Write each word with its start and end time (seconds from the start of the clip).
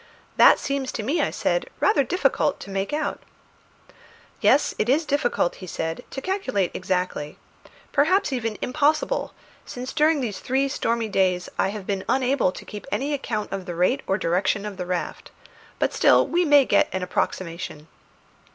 "That 0.35 0.57
seems 0.57 0.91
to 0.93 1.03
me," 1.03 1.21
I 1.21 1.29
said, 1.29 1.69
"rather 1.79 2.03
difficult 2.03 2.59
to 2.61 2.71
make 2.71 2.91
out." 2.91 3.19
"Yes, 4.39 4.73
it 4.79 4.89
is 4.89 5.05
difficult," 5.05 5.57
he 5.57 5.67
said, 5.67 6.03
"to 6.09 6.21
calculate 6.23 6.71
exactly; 6.73 7.37
perhaps 7.91 8.33
even 8.33 8.57
impossible, 8.63 9.35
since 9.63 9.93
during 9.93 10.19
these 10.19 10.39
three 10.39 10.67
stormy 10.69 11.07
days 11.07 11.49
I 11.59 11.67
have 11.67 11.85
been 11.85 12.03
unable 12.09 12.51
to 12.51 12.65
keep 12.65 12.87
any 12.91 13.13
account 13.13 13.51
of 13.51 13.67
the 13.67 13.75
rate 13.75 14.01
or 14.07 14.17
direction 14.17 14.65
of 14.65 14.77
the 14.77 14.87
raft; 14.87 15.29
but 15.77 15.93
still 15.93 16.25
we 16.25 16.45
may 16.45 16.65
get 16.65 16.89
an 16.91 17.03
approximation." 17.03 17.87